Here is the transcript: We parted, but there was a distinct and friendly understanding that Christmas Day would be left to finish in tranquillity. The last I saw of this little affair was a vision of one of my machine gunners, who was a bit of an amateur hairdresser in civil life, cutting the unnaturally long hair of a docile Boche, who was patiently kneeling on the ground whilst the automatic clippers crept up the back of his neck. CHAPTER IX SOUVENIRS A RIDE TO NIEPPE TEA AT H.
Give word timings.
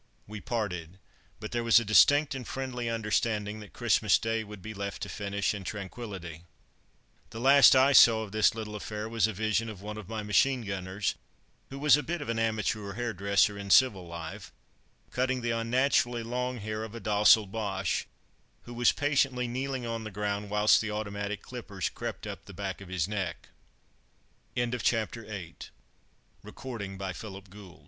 We 0.25 0.41
parted, 0.41 0.97
but 1.39 1.51
there 1.51 1.63
was 1.63 1.79
a 1.79 1.85
distinct 1.85 2.33
and 2.33 2.47
friendly 2.47 2.89
understanding 2.89 3.59
that 3.59 3.71
Christmas 3.71 4.17
Day 4.17 4.43
would 4.43 4.59
be 4.63 4.73
left 4.73 5.03
to 5.03 5.09
finish 5.09 5.53
in 5.53 5.63
tranquillity. 5.63 6.41
The 7.29 7.39
last 7.39 7.75
I 7.75 7.93
saw 7.93 8.23
of 8.23 8.31
this 8.31 8.55
little 8.55 8.75
affair 8.75 9.07
was 9.07 9.27
a 9.27 9.31
vision 9.33 9.69
of 9.69 9.79
one 9.83 9.97
of 9.99 10.09
my 10.09 10.23
machine 10.23 10.63
gunners, 10.63 11.13
who 11.69 11.77
was 11.77 11.97
a 11.97 12.01
bit 12.01 12.19
of 12.19 12.29
an 12.29 12.39
amateur 12.39 12.93
hairdresser 12.93 13.59
in 13.59 13.69
civil 13.69 14.07
life, 14.07 14.51
cutting 15.11 15.41
the 15.41 15.51
unnaturally 15.51 16.23
long 16.23 16.57
hair 16.57 16.83
of 16.83 16.95
a 16.95 16.99
docile 16.99 17.45
Boche, 17.45 18.07
who 18.63 18.73
was 18.73 18.91
patiently 18.91 19.47
kneeling 19.47 19.85
on 19.85 20.03
the 20.03 20.09
ground 20.09 20.49
whilst 20.49 20.81
the 20.81 20.89
automatic 20.89 21.43
clippers 21.43 21.89
crept 21.89 22.25
up 22.25 22.45
the 22.45 22.55
back 22.55 22.81
of 22.81 22.89
his 22.89 23.07
neck. 23.07 23.49
CHAPTER 24.57 25.21
IX 25.25 25.67
SOUVENIRS 25.67 25.71
A 26.43 26.47
RIDE 26.47 26.79
TO 26.81 26.93
NIEPPE 26.97 27.17
TEA 27.19 27.37
AT 27.37 27.55
H. 27.55 27.75